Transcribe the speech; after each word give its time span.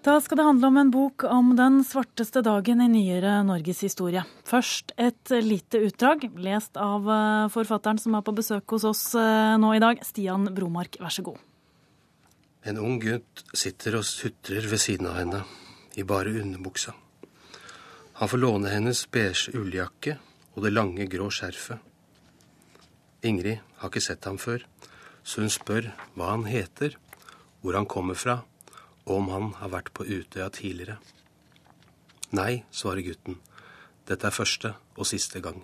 Da 0.00 0.14
skal 0.24 0.38
det 0.40 0.44
handle 0.46 0.68
om 0.70 0.78
en 0.80 0.90
bok 0.90 1.24
om 1.28 1.50
den 1.58 1.82
svarteste 1.84 2.40
dagen 2.40 2.80
i 2.80 2.86
nyere 2.88 3.42
norgeshistorie. 3.44 4.22
Først 4.48 4.94
et 4.96 5.32
lite 5.44 5.76
utdrag, 5.84 6.24
lest 6.40 6.80
av 6.80 7.04
eh, 7.04 7.50
forfatteren 7.52 8.00
som 8.00 8.16
er 8.16 8.24
på 8.24 8.32
besøk 8.32 8.72
hos 8.72 8.86
oss 8.88 9.02
eh, 9.12 9.58
nå 9.60 9.74
i 9.76 9.82
dag, 9.82 10.00
Stian 10.00 10.48
Bromark. 10.56 10.96
Vær 11.04 11.12
så 11.12 11.26
god. 11.26 11.36
En 12.64 12.80
ung 12.80 12.96
gutt 13.02 13.44
sitter 13.52 14.00
og 14.00 14.08
sutrer 14.08 14.64
ved 14.72 14.80
siden 14.80 15.10
av 15.10 15.20
henne, 15.20 15.44
i 16.00 16.08
bare 16.08 16.32
underbuksa. 16.46 16.96
Han 18.24 18.32
får 18.32 18.40
låne 18.40 18.72
hennes 18.72 19.04
beige 19.12 19.52
ulljakke 19.52 20.16
og 20.56 20.64
det 20.64 20.72
lange, 20.72 21.10
grå 21.12 21.28
skjerfet. 21.28 21.76
Ingrid 23.28 23.60
har 23.82 23.92
ikke 23.92 24.08
sett 24.08 24.24
ham 24.24 24.40
før, 24.40 24.64
så 25.20 25.44
hun 25.44 25.52
spør 25.52 25.92
hva 26.16 26.32
han 26.38 26.48
heter, 26.48 26.96
hvor 27.60 27.76
han 27.76 27.84
kommer 27.84 28.16
fra, 28.16 28.40
og 29.10 29.16
om 29.18 29.30
han 29.34 29.50
har 29.58 29.72
vært 29.74 29.90
på 29.96 30.06
Utøya 30.06 30.46
tidligere. 30.54 31.00
Nei, 32.36 32.62
svarer 32.70 33.02
gutten. 33.02 33.40
Dette 34.06 34.28
er 34.28 34.34
første 34.34 34.74
og 34.94 35.08
siste 35.08 35.42
gang. 35.42 35.58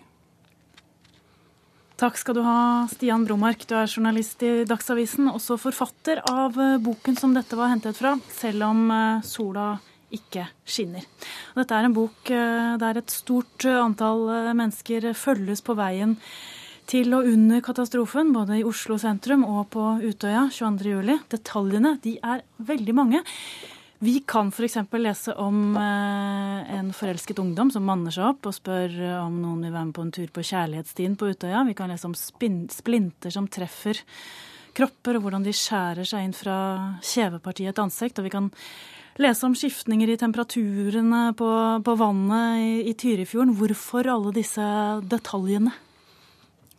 Takk 1.97 2.19
skal 2.21 2.37
du 2.37 2.43
ha, 2.45 2.85
Stian 2.91 3.24
Bromark. 3.24 3.62
Du 3.65 3.73
er 3.79 3.88
journalist 3.88 4.43
i 4.45 4.66
Dagsavisen, 4.69 5.30
også 5.30 5.57
forfatter 5.57 6.21
av 6.29 6.59
eh, 6.61 6.74
boken 6.83 7.16
som 7.16 7.33
dette 7.33 7.57
var 7.57 7.71
hentet 7.73 7.97
fra, 7.97 8.12
selv 8.37 8.66
om 8.66 8.83
eh, 8.93 9.23
sola 9.24 9.71
ikke 10.13 10.45
skinner. 10.69 11.07
Dette 11.57 11.79
er 11.79 11.88
en 11.88 11.97
bok 11.97 12.29
eh, 12.35 12.74
der 12.83 13.01
et 13.01 13.15
stort 13.15 13.65
antall 13.71 14.29
mennesker 14.59 15.09
følges 15.16 15.65
på 15.65 15.79
veien 15.79 16.19
til 16.87 17.15
og 17.17 17.27
under 17.27 17.63
katastrofen, 17.65 18.33
både 18.35 18.61
i 18.61 18.67
Oslo 18.67 18.99
sentrum 19.01 19.45
og 19.47 19.71
på 19.75 19.85
Utøya 20.07 20.47
22.07. 20.55 21.17
Detaljene 21.33 21.97
de 22.05 22.17
er 22.23 22.45
veldig 22.59 22.95
mange. 22.95 23.23
Vi 24.05 24.19
kan 24.29 24.51
f.eks. 24.53 24.77
lese 25.01 25.33
om 25.41 25.77
eh, 25.80 26.75
en 26.77 26.91
forelsket 26.93 27.39
ungdom 27.41 27.71
som 27.73 27.87
manner 27.89 28.13
seg 28.13 28.29
opp 28.29 28.51
og 28.51 28.55
spør 28.55 28.93
om 29.23 29.38
noen 29.41 29.65
vil 29.65 29.73
være 29.73 29.87
med 29.88 29.97
på 29.97 30.05
en 30.05 30.13
tur 30.13 30.29
på 30.35 30.45
kjærlighetsstien 30.45 31.16
på 31.16 31.30
Utøya. 31.33 31.65
Vi 31.65 31.77
kan 31.79 31.88
lese 31.91 32.10
om 32.10 32.15
splinter 32.15 33.32
som 33.32 33.49
treffer 33.49 34.03
kropper, 34.77 35.16
og 35.16 35.25
hvordan 35.25 35.47
de 35.47 35.57
skjærer 35.57 36.05
seg 36.05 36.27
inn 36.27 36.37
fra 36.37 36.59
kjevepartiet 37.01 37.73
et 37.73 37.82
ansikt. 37.82 38.21
Og 38.21 38.29
vi 38.29 38.35
kan 38.37 38.51
lese 39.23 39.49
om 39.49 39.57
skiftninger 39.57 40.13
i 40.13 40.19
temperaturene 40.21 41.30
på, 41.38 41.51
på 41.80 41.97
vannet 41.97 42.60
i, 42.60 42.71
i 42.93 42.95
Tyrifjorden. 43.01 43.57
Hvorfor 43.57 44.13
alle 44.13 44.37
disse 44.37 44.69
detaljene? 45.09 45.73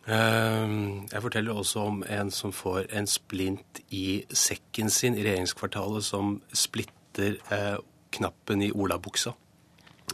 Ehm, 0.08 1.08
jeg 1.12 1.20
forteller 1.22 1.52
også 1.52 1.82
om 1.84 2.00
en 2.08 2.30
som 2.32 2.52
får 2.52 2.86
en 2.96 3.06
splint 3.06 3.80
i 3.92 4.22
sekken 4.32 4.88
sin 4.90 5.18
i 5.18 5.24
regjeringskvartalet, 5.26 6.04
som 6.04 6.38
splitter 6.52 7.36
eh, 7.52 7.76
knappen 8.16 8.62
i 8.64 8.70
olabuksa. 8.72 9.34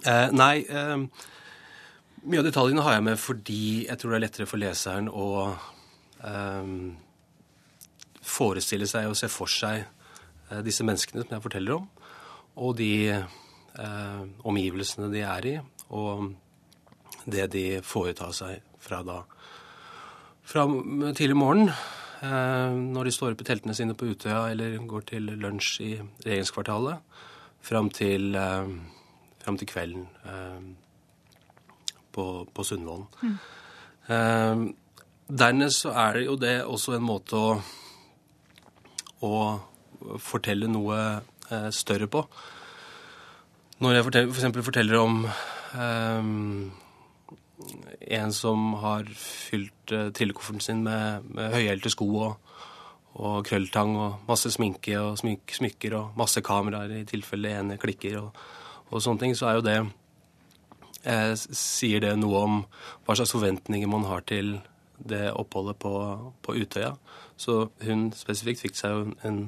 Eh, 0.02 0.32
nei, 0.34 0.64
eh, 0.66 0.96
mye 2.24 2.42
av 2.42 2.48
detaljene 2.48 2.82
har 2.82 2.96
jeg 2.96 3.06
med 3.06 3.22
fordi 3.22 3.86
jeg 3.86 4.00
tror 4.00 4.10
det 4.10 4.18
er 4.18 4.24
lettere 4.26 4.48
for 4.50 4.62
leseren 4.62 5.10
å 5.12 5.28
ehm, 6.26 6.96
forestille 8.24 8.88
seg 8.90 9.06
og 9.12 9.18
se 9.20 9.30
for 9.30 9.52
seg 9.52 9.84
eh, 9.84 10.62
disse 10.66 10.82
menneskene 10.82 11.22
som 11.22 11.36
jeg 11.36 11.44
forteller 11.46 11.78
om, 11.78 11.86
og 12.56 12.74
de 12.82 13.12
eh, 13.14 14.22
omgivelsene 14.42 15.12
de 15.14 15.22
er 15.22 15.50
i, 15.52 15.58
og 15.94 16.32
det 17.30 17.46
de 17.54 17.66
foretar 17.86 18.34
seg 18.34 18.58
fra 18.82 19.04
da 19.06 19.22
fra 20.44 20.64
tidlig 21.16 21.36
morgen, 21.36 21.68
eh, 22.20 22.74
når 22.76 23.08
de 23.08 23.12
står 23.14 23.34
opp 23.34 23.42
i 23.42 23.48
teltene 23.48 23.74
sine 23.76 23.96
på 23.96 24.10
Utøya 24.12 24.50
eller 24.52 24.76
går 24.88 25.06
til 25.08 25.32
lunsj 25.40 25.74
i 25.84 25.92
regjeringskvartalet, 26.26 27.00
fram 27.64 27.90
til, 27.90 28.34
eh, 28.36 28.68
fram 29.40 29.58
til 29.58 29.70
kvelden 29.70 30.06
eh, 30.28 30.60
på, 32.12 32.26
på 32.54 32.64
Sundvolden. 32.64 33.08
Mm. 33.24 34.74
Dernest 35.24 35.86
så 35.86 35.94
er 35.96 36.12
det 36.12 36.26
jo 36.26 36.34
det 36.36 36.58
også 36.68 36.92
en 36.98 37.06
måte 37.08 37.38
å, 37.40 37.54
å 39.24 40.18
fortelle 40.20 40.68
noe 40.68 40.98
større 41.72 42.06
på. 42.12 42.20
Når 43.80 43.96
jeg 43.96 44.04
forteller, 44.04 44.28
for 44.28 44.42
eksempel 44.42 44.66
forteller 44.66 45.00
om 45.00 45.24
en 48.00 48.32
som 48.32 48.72
har 48.82 49.08
fylt 49.18 49.92
uh, 49.92 50.10
trillekofferten 50.14 50.60
sin 50.60 50.82
med, 50.84 51.26
med 51.34 51.52
høyhælte 51.54 51.92
sko 51.92 52.08
og, 52.12 52.52
og, 53.14 53.40
krølltang 53.46 53.96
og 53.96 54.28
masse 54.28 54.52
sminke 54.54 54.96
og 55.00 55.18
smyk, 55.20 55.56
smykker 55.58 55.96
og 55.98 56.18
masse 56.18 56.42
kameraer 56.44 57.00
i 57.00 57.04
tilfelle 57.08 57.54
ene 57.58 57.78
klikker 57.80 58.20
og, 58.20 58.40
og, 58.90 59.00
sånne 59.02 59.24
ting, 59.24 59.36
så 59.38 59.50
er 59.50 59.58
jo 59.58 59.66
det 59.66 59.78
eh, 61.04 61.32
Sier 61.34 62.04
det 62.04 62.14
noe 62.20 62.44
om 62.46 62.60
hva 63.06 63.16
slags 63.16 63.34
forventninger 63.34 63.90
man 63.90 64.06
har 64.10 64.26
til 64.28 64.58
det 64.98 65.26
oppholdet 65.34 65.78
på, 65.82 65.94
på 66.42 66.54
Utøya. 66.54 66.94
Så 67.36 67.68
hun 67.82 68.10
spesifikt 68.14 68.62
fikk 68.62 68.78
seg 68.78 68.94
jo 68.94 69.08
en, 69.26 69.40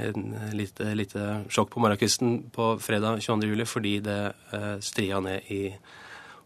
en 0.00 0.24
lite, 0.56 0.88
lite, 0.96 1.26
sjokk 1.52 1.74
på 1.74 1.82
morgenkvisten 1.84 2.38
på 2.54 2.72
fredag 2.82 3.20
22. 3.22 3.50
juli 3.52 3.68
fordi 3.68 3.98
det 4.06 4.20
eh, 4.56 4.72
stria 4.84 5.20
ned 5.24 5.52
i 5.52 5.62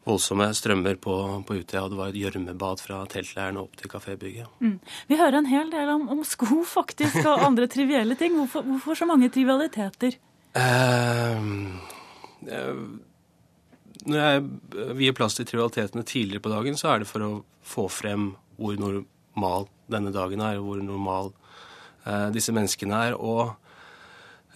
voldsomme 0.09 0.49
strømmer 0.57 0.97
på, 1.03 1.15
på 1.47 1.59
Utøya. 1.61 1.87
Det 1.91 1.99
var 1.99 2.13
et 2.13 2.19
gjørmebad 2.19 2.83
fra 2.83 3.03
teltleiren 3.11 3.61
opp 3.61 3.77
til 3.79 3.91
kafébygget. 3.93 4.49
Mm. 4.65 4.79
Vi 5.11 5.19
hører 5.21 5.41
en 5.41 5.51
hel 5.51 5.71
del 5.73 5.93
om, 5.93 6.09
om 6.15 6.25
sko 6.27 6.63
faktisk, 6.67 7.21
og 7.25 7.45
andre 7.47 7.69
trivielle 7.71 8.17
ting. 8.19 8.37
Hvorfor, 8.39 8.65
hvorfor, 8.67 8.99
så 8.99 9.09
mange 9.09 9.31
trivialiteter? 9.35 10.19
Uh, 10.57 11.79
uh, 12.49 12.83
når 14.09 14.21
jeg 14.25 14.93
vier 14.99 15.17
plass 15.17 15.37
til 15.39 15.49
trivialitetene 15.49 16.07
tidligere 16.09 16.45
på 16.45 16.55
dagen, 16.55 16.79
så 16.81 16.95
er 16.95 17.03
det 17.03 17.11
for 17.11 17.27
å 17.27 17.33
få 17.67 17.89
frem 17.93 18.33
hvor 18.59 18.79
normal 18.81 19.69
denne 19.93 20.13
dagen 20.15 20.43
er, 20.43 20.59
og 20.59 20.71
hvor 20.71 20.85
normal 20.85 21.33
uh, 22.07 22.29
disse 22.35 22.55
menneskene 22.55 23.09
er. 23.09 23.19
Og 23.19 23.55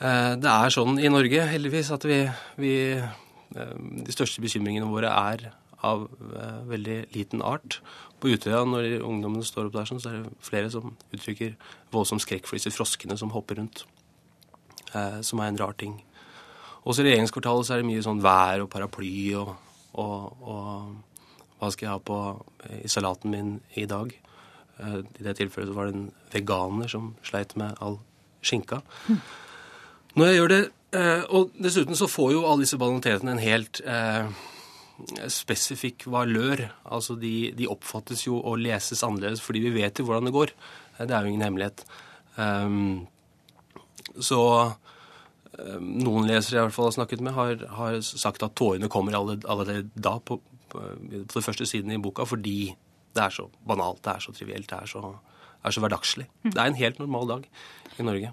det 0.03 0.51
er 0.51 0.73
sånn 0.75 0.97
i 0.99 1.07
Norge, 1.13 1.45
heldigvis, 1.47 1.93
at 1.95 2.03
vi, 2.11 2.17
vi 2.59 2.73
Eh, 2.99 3.22
de 3.53 4.15
største 4.15 4.43
bekymringene 4.45 4.89
våre 4.89 5.11
er 5.13 5.51
av 5.83 6.07
eh, 6.39 6.61
veldig 6.71 6.99
liten 7.15 7.43
art. 7.43 7.81
På 8.23 8.31
Utøya, 8.31 8.63
når 8.69 9.03
ungdommene 9.03 9.45
står 9.47 9.69
opp 9.69 9.77
der, 9.77 9.91
så 9.91 9.99
er 10.11 10.21
det 10.21 10.47
flere 10.47 10.71
som 10.71 10.95
uttrykker 11.15 11.57
voldsom 11.95 12.23
skrekk 12.23 12.47
for 12.47 12.59
disse 12.59 12.73
froskene 12.75 13.19
som 13.19 13.33
hopper 13.35 13.59
rundt. 13.59 13.85
Eh, 14.95 15.21
som 15.27 15.43
er 15.43 15.51
en 15.51 15.61
rar 15.61 15.75
ting. 15.79 15.99
Også 16.83 17.03
i 17.03 17.11
regjeringskvartalet 17.11 17.67
så 17.67 17.75
er 17.75 17.83
det 17.83 17.91
mye 17.91 18.05
sånn 18.05 18.23
vær 18.23 18.65
og 18.65 18.71
paraply 18.73 19.15
og, 19.39 19.55
og, 20.03 20.47
og 20.51 21.59
hva 21.61 21.71
skal 21.71 21.87
jeg 21.87 21.95
ha 21.95 22.03
på 22.03 22.19
i 22.83 22.91
salaten 22.91 23.31
min 23.31 23.53
i 23.79 23.87
dag? 23.87 24.11
I 24.83 25.23
det 25.23 25.37
tilfellet 25.39 25.71
så 25.71 25.77
var 25.77 25.87
det 25.87 25.95
en 25.95 26.09
veganer 26.33 26.91
som 26.91 27.13
sleit 27.23 27.55
med 27.61 27.79
all 27.79 28.01
skinka. 28.43 28.81
Hm. 29.07 29.21
Når 30.19 30.27
jeg 30.27 30.39
gjør 30.41 30.51
det 30.51 30.63
Eh, 30.93 31.23
og 31.33 31.55
dessuten 31.57 31.97
så 31.97 32.09
får 32.11 32.35
jo 32.35 32.43
alle 32.45 32.67
disse 32.67 32.79
banalitetene 32.81 33.33
en 33.33 33.43
helt 33.43 33.81
eh, 33.89 34.29
spesifikk 35.33 36.05
valør. 36.13 36.67
Altså 36.85 37.17
de, 37.21 37.53
de, 37.57 37.69
oppfattes 37.71 38.27
jo 38.27 38.37
og 38.39 38.61
leses 38.61 39.05
annerledes 39.07 39.41
fordi 39.45 39.65
vi 39.65 39.75
vet 39.79 39.99
jo 39.99 40.09
hvordan 40.09 40.29
det 40.29 40.37
går. 40.37 40.53
Eh, 40.99 41.07
det 41.07 41.17
er 41.17 41.25
jo 41.25 41.33
ingen 41.33 41.47
hemmelighet. 41.47 41.85
Um, 42.37 43.09
så 44.21 44.41
um, 44.69 45.89
noen 46.01 46.29
lesere 46.29 46.57
jeg 46.57 46.63
i 46.63 46.67
hvert 46.67 46.77
fall 46.77 46.89
har 46.91 46.97
snakket 46.99 47.25
med, 47.25 47.37
har, 47.37 47.67
har 47.79 47.99
sagt 48.05 48.45
at 48.45 48.57
tårene 48.59 48.91
kommer 48.93 49.17
allerede, 49.17 49.87
da 49.95 50.19
på, 50.19 50.41
på, 50.73 50.81
på 50.81 51.37
den 51.37 51.45
første 51.45 51.69
siden 51.69 51.93
i 51.93 52.01
boka 52.03 52.27
fordi 52.29 52.73
det 53.13 53.21
er 53.21 53.33
så 53.33 53.47
banalt, 53.69 54.01
det 54.05 54.15
er 54.15 54.25
så 54.25 54.33
trivielt, 54.33 54.69
det 54.71 54.79
er 54.81 54.89
så, 54.89 55.13
er 55.63 55.75
så 55.75 55.83
hverdagslig. 55.83 56.27
Det 56.45 56.59
er 56.59 56.69
en 56.69 56.79
helt 56.79 57.01
normal 57.03 57.31
dag 57.31 57.49
i 57.99 58.07
Norge. 58.07 58.33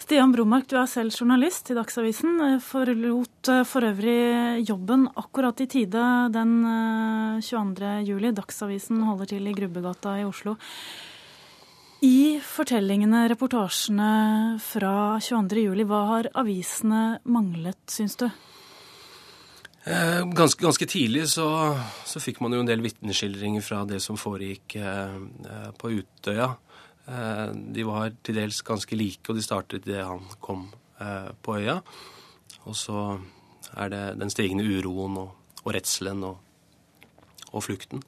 Stian 0.00 0.32
Bromark, 0.32 0.66
du 0.70 0.78
er 0.80 0.88
selv 0.88 1.12
journalist 1.12 1.68
i 1.70 1.76
Dagsavisen. 1.76 2.40
Forlot 2.64 3.50
eh, 3.52 3.62
for 3.68 3.84
øvrig 3.84 4.64
jobben 4.66 5.06
akkurat 5.20 5.60
i 5.60 5.68
tide 5.70 6.04
den 6.34 6.56
22. 7.44 7.84
Eh, 7.84 8.02
juli. 8.08 8.32
Dagsavisen 8.34 9.04
holder 9.06 9.34
til 9.34 9.46
i 9.46 9.54
Grubbegata 9.56 10.16
i 10.18 10.26
Oslo. 10.26 10.56
I 12.00 12.40
fortellingene, 12.40 13.26
reportasjene 13.28 14.12
fra 14.64 14.94
22. 15.20 15.66
juli, 15.66 15.84
hva 15.84 15.98
har 16.14 16.30
avisene 16.40 17.18
manglet, 17.28 17.82
syns 17.92 18.16
du? 18.16 18.30
Eh, 19.84 20.24
ganske, 20.36 20.60
ganske, 20.60 20.86
tidlig 20.86 21.22
så, 21.32 21.46
så, 22.04 22.20
fikk 22.20 22.42
man 22.44 22.52
jo 22.52 22.60
en 22.60 22.68
del 22.68 22.82
vitneskildringer 22.84 23.64
fra 23.64 23.86
det 23.88 24.02
som 24.04 24.18
foregikk 24.20 24.76
eh, 24.76 25.14
på 25.80 25.92
Utøya. 25.96 26.50
Eh, 27.08 27.46
de 27.72 27.86
var 27.88 28.12
til 28.20 28.36
dels 28.42 28.60
ganske 28.66 28.98
like, 28.98 29.24
og 29.28 29.38
de 29.38 29.44
startet 29.44 29.88
idet 29.88 30.04
han 30.04 30.26
kom 30.44 30.66
eh, 31.00 31.32
på 31.40 31.56
øya. 31.62 31.80
Og 32.68 32.76
så 32.76 33.18
er 33.72 33.88
det 33.88 34.04
den 34.20 34.32
stigende 34.32 34.68
uroen 34.68 35.16
og, 35.22 35.32
og 35.64 35.72
redselen 35.72 36.24
og, 36.28 36.36
og 37.48 37.64
flukten. 37.64 38.04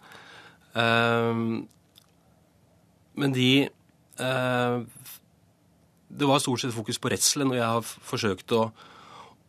Eh, 0.77 1.35
men 3.13 3.39
de 3.39 3.53
Det 6.13 6.27
var 6.29 6.39
stort 6.39 6.61
sett 6.61 6.75
fokus 6.75 6.99
på 7.01 7.09
redselen, 7.09 7.51
og 7.51 7.57
jeg 7.57 7.65
har 7.65 7.81
forsøkt 7.83 8.53
å, 8.53 8.67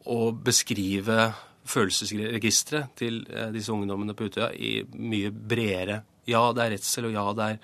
å 0.08 0.32
beskrive 0.32 1.34
følelsesregisteret 1.70 2.96
til 3.00 3.24
eh, 3.32 3.50
disse 3.56 3.72
ungdommene 3.74 4.16
på 4.18 4.28
Utøya 4.28 4.52
i 4.56 4.82
mye 5.00 5.32
bredere 5.32 6.02
Ja, 6.30 6.52
det 6.56 6.64
er 6.64 6.72
redsel, 6.78 7.10
og 7.10 7.16
ja, 7.18 7.24
det 7.36 7.48
er 7.52 7.58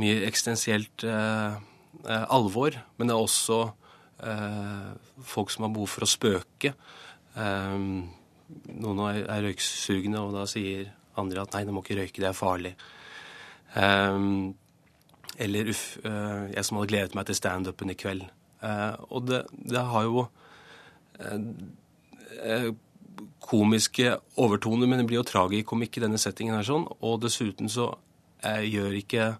mye 0.00 0.22
eksistensielt 0.28 1.04
eh, 1.04 1.58
eh, 2.06 2.24
alvor, 2.32 2.76
men 2.96 3.10
det 3.10 3.16
er 3.16 3.24
også 3.24 3.58
eh, 4.24 4.86
folk 5.24 5.52
som 5.52 5.66
har 5.66 5.74
behov 5.74 5.90
for 5.92 6.06
å 6.06 6.08
spøke. 6.08 6.72
Eh, 7.36 7.74
noen 8.78 9.02
er, 9.10 9.20
er 9.26 9.44
røyksugne, 9.48 10.22
og 10.22 10.32
da 10.38 10.46
sier 10.48 10.88
andre 11.20 11.44
at 11.44 11.58
nei, 11.58 11.66
du 11.68 11.74
må 11.76 11.84
ikke 11.84 11.98
røyke, 12.00 12.22
det 12.22 12.30
er 12.30 12.38
farlig. 12.38 12.72
Um, 13.76 14.54
eller 15.36 15.68
uff, 15.70 15.98
jeg 16.00 16.62
som 16.64 16.78
hadde 16.78 16.90
gledet 16.90 17.16
meg 17.18 17.26
til 17.28 17.36
standupen 17.36 17.92
i 17.92 17.96
kveld. 17.98 18.24
Og 19.12 19.26
det, 19.28 19.42
det, 19.52 19.82
har 19.86 20.06
jo 20.06 20.24
komiske 23.42 24.16
overtoner, 24.38 24.88
men 24.88 25.02
det 25.02 25.06
blir 25.08 25.20
jo 25.20 25.28
tragikomikk 25.28 25.98
i 25.98 26.04
denne 26.04 26.20
settingen 26.20 26.56
her 26.58 26.66
sånn. 26.66 26.86
Og 27.00 27.20
dessuten 27.24 27.70
så 27.72 27.92
gjør 28.44 28.98
ikke 29.00 29.32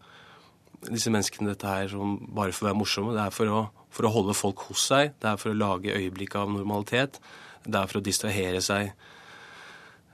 disse 0.87 1.11
menneskene 1.11 1.53
dette 1.53 1.69
her 1.69 1.91
som 1.93 2.17
bare 2.35 2.55
for 2.55 2.67
å 2.67 2.71
være 2.71 2.81
morsomme. 2.81 3.15
Det 3.17 3.25
er 3.25 3.35
for 3.35 3.53
å, 3.53 3.63
for 3.95 4.09
å 4.09 4.15
holde 4.15 4.37
folk 4.39 4.67
hos 4.71 4.89
seg. 4.91 5.15
Det 5.21 5.31
er 5.31 5.41
for 5.41 5.53
å 5.53 5.59
lage 5.59 5.95
øyeblikk 5.95 6.37
av 6.39 6.51
normalitet. 6.53 7.21
Det 7.65 7.79
er 7.79 7.91
for 7.91 8.01
å 8.01 8.05
distrahere 8.05 8.61
seg. 8.65 8.93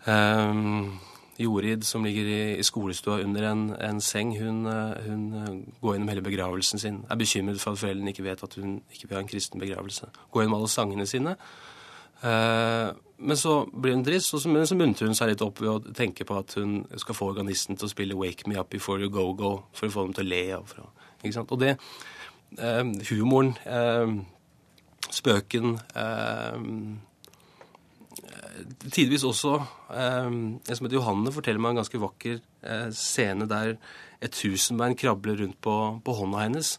Um, 0.06 0.96
Jorid, 1.40 1.82
som 1.84 2.04
ligger 2.04 2.28
i, 2.30 2.40
i 2.60 2.64
skolestua 2.66 3.18
under 3.24 3.48
en, 3.48 3.62
en 3.82 4.00
seng, 4.04 4.34
hun, 4.38 4.64
hun, 5.06 5.24
går 5.80 5.96
gjennom 5.96 6.12
hele 6.12 6.24
begravelsen 6.24 6.82
sin. 6.82 7.00
Er 7.10 7.18
bekymret 7.18 7.62
for 7.62 7.74
at 7.74 7.82
foreldrene 7.82 8.14
ikke 8.14 8.26
vet 8.26 8.44
at 8.46 8.54
hun 8.60 8.76
ikke 8.92 9.08
vil 9.08 9.18
ha 9.18 9.22
en 9.24 9.30
kristen 9.30 9.62
begravelse. 9.62 10.10
Går 10.30 10.44
gjennom 10.44 10.60
alle 10.60 10.70
sangene 10.70 11.08
sine. 11.10 11.34
Uh, 12.22 12.94
men 13.24 13.38
så 13.38 13.62
blir 13.72 13.94
hun 13.94 14.04
trist, 14.04 14.34
og 14.34 14.42
så, 14.42 14.50
men 14.52 14.66
så 14.66 14.76
muntrer 14.78 15.08
hun 15.08 15.16
seg 15.16 15.32
litt 15.32 15.44
opp 15.44 15.62
ved 15.62 15.70
å 15.70 15.94
tenke 15.96 16.26
på 16.28 16.36
at 16.38 16.56
hun 16.58 16.82
skal 17.00 17.16
få 17.16 17.30
organisten 17.32 17.78
til 17.78 17.88
å 17.88 17.92
spille 17.92 18.16
'Wake 18.18 18.48
Me 18.50 18.58
Up 18.60 18.70
Before 18.70 19.00
You 19.00 19.10
Go 19.10 19.32
Go' 19.32 19.64
for 19.72 19.88
å 19.88 19.94
få 19.94 20.06
dem 20.06 20.14
til 20.18 20.26
å 20.26 20.30
le. 20.32 20.44
For, 20.66 20.90
ikke 21.22 21.36
sant? 21.38 21.52
og 21.52 21.60
det 21.60 21.76
uh, 22.58 22.84
Humoren, 23.10 23.56
uh, 23.66 24.20
spøken 25.10 25.78
tidvis 28.90 29.24
også 29.24 29.52
En 29.94 30.60
som 30.64 30.86
heter 30.86 30.96
Johanne, 30.96 31.32
forteller 31.32 31.60
meg 31.60 31.74
en 31.74 31.80
ganske 31.82 32.00
vakker 32.00 32.38
scene 32.94 33.46
der 33.50 33.76
et 34.22 34.32
tusenbein 34.32 34.96
krabler 34.96 35.36
rundt 35.38 35.60
på, 35.62 35.74
på 36.04 36.14
hånda 36.18 36.38
hennes. 36.46 36.78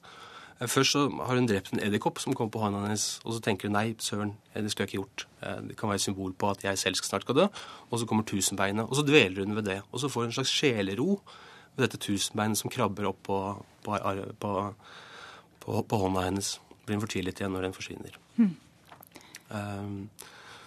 Først 0.56 0.96
så 0.96 1.02
har 1.12 1.36
hun 1.36 1.48
drept 1.50 1.74
en 1.74 1.81
edderkopp 1.84 2.22
som 2.24 2.36
kom 2.38 2.48
på 2.52 2.62
hånda 2.62 2.86
hennes, 2.86 3.19
og 3.25 3.34
så 3.36 3.42
tenker 3.44 3.68
hun 3.68 3.75
nei, 3.75 3.90
søren, 4.00 4.38
det 4.54 4.69
skulle 4.72 4.86
jeg 4.86 4.94
ikke 4.94 5.02
gjort. 5.02 5.25
Det 5.68 5.75
kan 5.75 5.92
være 5.92 6.00
et 6.00 6.06
symbol 6.06 6.31
på 6.31 6.52
at 6.54 6.63
jeg 6.63 6.80
selv 6.80 6.96
skal 6.96 7.10
snart 7.10 7.25
skal 7.25 7.40
dø. 7.42 7.48
Og 7.90 8.00
så 8.00 8.07
kommer 8.07 8.24
tusenbeinet, 8.24 8.88
og 8.88 8.96
så 8.96 9.04
dveler 9.04 9.44
hun 9.44 9.57
ved 9.57 9.68
det. 9.68 9.81
Og 9.92 10.00
så 10.00 10.10
får 10.12 10.24
hun 10.24 10.31
en 10.31 10.38
slags 10.38 10.54
sjelero 10.56 11.18
ved 11.75 11.84
dette 11.84 12.00
tusenbeinet 12.00 12.60
som 12.60 12.72
krabber 12.72 13.10
opp 13.12 13.19
på, 13.28 13.40
på, 13.84 14.54
på, 15.66 15.81
på 15.92 16.00
hånda 16.06 16.24
hennes. 16.30 16.54
Blir 16.86 16.96
hun 16.96 17.04
fortvilet 17.04 17.42
igjen 17.42 17.51
når 17.51 17.68
den 17.68 17.75
forsvinner. 17.75 18.16
Hmm. 18.40 18.56
Um, 19.50 20.00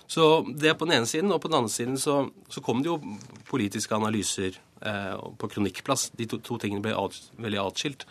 så 0.08 0.25
det 0.49 0.70
er 0.70 0.76
på 0.76 0.88
den 0.88 0.99
ene 0.99 1.08
siden. 1.08 1.32
Og 1.32 1.41
på 1.41 1.49
den 1.49 1.58
andre 1.62 1.73
siden 1.73 1.99
så, 2.00 2.23
så 2.49 2.61
kom 2.64 2.81
det 2.82 2.91
jo 2.93 3.00
politiske 3.49 3.94
analyser 3.94 4.56
eh, 4.81 5.17
på 5.38 5.50
kronikkplass. 5.52 6.11
De 6.17 6.26
to, 6.26 6.41
to 6.41 6.56
tingene 6.61 6.84
ble 6.84 6.94
ad, 6.96 7.17
veldig 7.37 7.61
atskilt. 7.61 8.06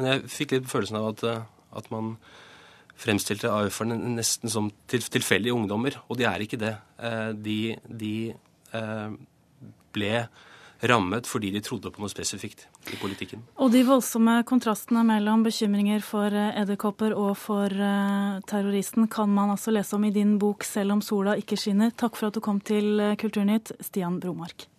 Men 0.00 0.14
jeg 0.14 0.28
fikk 0.32 0.54
litt 0.56 0.68
følelsen 0.70 0.96
av 0.96 1.10
at, 1.12 1.24
eh, 1.28 1.48
at 1.76 1.90
man 1.92 2.14
fremstilte 3.00 3.52
AUF-erne 3.52 3.98
nesten 4.16 4.52
som 4.52 4.70
til, 4.88 5.04
tilfeldige 5.04 5.56
ungdommer, 5.56 5.98
og 6.08 6.16
de 6.20 6.28
er 6.28 6.44
ikke 6.44 6.60
det. 6.60 6.76
Eh, 7.00 7.32
de, 7.36 7.58
de 7.84 8.14
eh, 8.32 9.10
ble 9.92 10.14
rammet 10.88 11.28
fordi 11.28 11.50
de 11.52 11.60
trodde 11.60 11.90
på 11.92 12.00
noe 12.00 12.08
spesifikt 12.08 12.64
i 12.88 12.96
politikken. 12.96 13.42
Og 13.60 13.68
de 13.74 13.82
voldsomme 13.84 14.38
kontrastene 14.48 15.02
mellom 15.04 15.44
bekymringer 15.44 16.00
for 16.00 16.32
edderkopper 16.32 17.12
og 17.12 17.34
for 17.36 17.68
terroristen 18.48 19.04
kan 19.12 19.28
man 19.28 19.52
altså 19.52 19.76
lese 19.76 19.98
om 19.98 20.08
i 20.08 20.14
din 20.16 20.38
bok 20.40 20.64
'Selv 20.64 20.96
om 20.96 21.02
sola 21.04 21.36
ikke 21.36 21.60
skinner'. 21.60 21.92
Takk 21.92 22.16
for 22.16 22.28
at 22.28 22.34
du 22.34 22.40
kom 22.40 22.64
til 22.64 22.96
Kulturnytt, 23.20 23.76
Stian 23.84 24.20
Bromark. 24.20 24.70